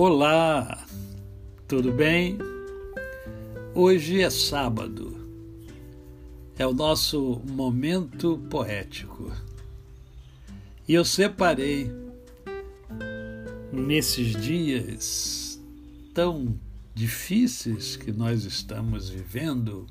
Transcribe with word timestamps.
Olá, 0.00 0.86
tudo 1.66 1.90
bem? 1.90 2.38
Hoje 3.74 4.22
é 4.22 4.30
sábado, 4.30 5.12
é 6.56 6.64
o 6.64 6.72
nosso 6.72 7.42
momento 7.44 8.38
poético 8.48 9.32
e 10.86 10.94
eu 10.94 11.04
separei 11.04 11.90
nesses 13.72 14.40
dias 14.40 15.60
tão 16.14 16.56
difíceis 16.94 17.96
que 17.96 18.12
nós 18.12 18.44
estamos 18.44 19.08
vivendo 19.08 19.84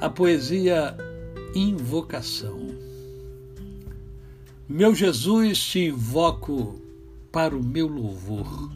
a 0.00 0.10
poesia 0.10 0.96
Invocação. 1.54 2.58
Meu 4.68 4.96
Jesus, 4.96 5.62
te 5.62 5.78
invoco 5.78 6.87
para 7.32 7.56
o 7.56 7.62
meu 7.62 7.86
louvor. 7.86 8.70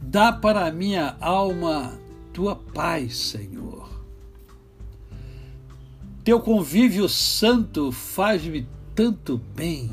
Dá 0.00 0.32
para 0.32 0.66
a 0.66 0.72
minha 0.72 1.16
alma 1.20 1.98
tua 2.32 2.56
paz, 2.56 3.16
Senhor. 3.16 3.88
Teu 6.24 6.40
convívio 6.40 7.08
santo 7.08 7.90
faz-me 7.90 8.66
tanto 8.94 9.40
bem. 9.54 9.90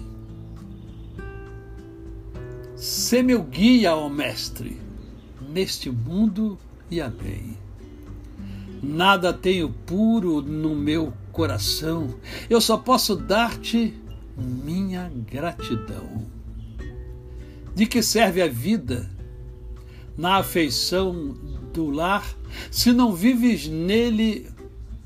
Sê 2.76 3.24
meu 3.24 3.42
guia, 3.44 3.96
ó 3.96 4.08
Mestre, 4.08 4.80
neste 5.50 5.90
mundo 5.90 6.58
e 6.92 7.02
além. 7.02 7.58
Nada 8.84 9.34
tenho 9.34 9.70
puro 9.70 10.42
no 10.42 10.76
meu 10.76 11.12
coração, 11.32 12.16
eu 12.50 12.62
só 12.62 12.78
posso 12.78 13.16
dar-te 13.16 13.94
minha 14.38 15.12
gratidão. 15.30 16.37
De 17.78 17.86
que 17.86 18.02
serve 18.02 18.42
a 18.42 18.48
vida 18.48 19.08
na 20.18 20.38
afeição 20.38 21.38
do 21.72 21.92
lar 21.92 22.28
se 22.72 22.92
não 22.92 23.14
vives 23.14 23.68
nele 23.68 24.50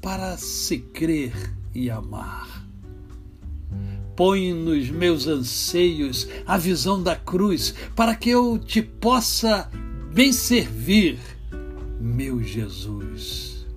para 0.01 0.37
se 0.37 0.77
crer 0.77 1.33
e 1.75 1.89
amar? 1.89 2.65
Põe 4.15 4.53
nos 4.53 4.89
meus 4.89 5.27
anseios 5.27 6.29
a 6.47 6.57
visão 6.57 7.03
da 7.03 7.13
cruz 7.13 7.75
para 7.93 8.15
que 8.15 8.29
eu 8.29 8.57
te 8.57 8.81
possa 8.81 9.69
bem 10.13 10.31
servir, 10.31 11.19
meu 11.99 12.41
Jesus. 12.41 13.67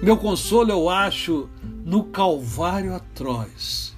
Meu 0.00 0.16
consolo 0.16 0.70
eu 0.70 0.88
acho 0.88 1.50
no 1.84 2.04
Calvário 2.04 2.94
atroz, 2.94 3.96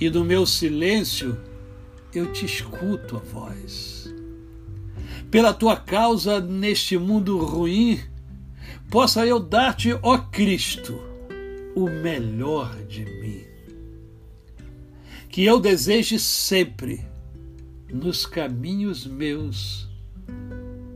e 0.00 0.08
no 0.08 0.24
meu 0.24 0.46
silêncio 0.46 1.47
eu 2.18 2.32
te 2.32 2.44
escuto 2.44 3.16
a 3.16 3.20
voz. 3.20 4.12
Pela 5.30 5.54
tua 5.54 5.76
causa 5.76 6.40
neste 6.40 6.98
mundo 6.98 7.38
ruim, 7.38 8.00
possa 8.90 9.24
eu 9.26 9.38
dar-te, 9.38 9.92
ó 10.02 10.18
Cristo, 10.18 11.00
o 11.74 11.88
melhor 11.88 12.74
de 12.86 13.04
mim. 13.04 13.44
Que 15.28 15.44
eu 15.44 15.60
deseje 15.60 16.18
sempre, 16.18 17.06
nos 17.92 18.26
caminhos 18.26 19.06
meus, 19.06 19.88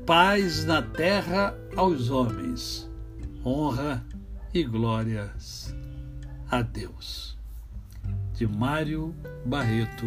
paz 0.05 0.65
na 0.65 0.83
terra 0.83 1.57
aos 1.77 2.11
homens, 2.11 2.91
honra 3.45 4.05
e 4.53 4.65
glórias 4.65 5.75
a 6.51 6.63
Deus. 6.63 7.39
De 8.35 8.47
Mário 8.47 9.15
Barreto 9.45 10.07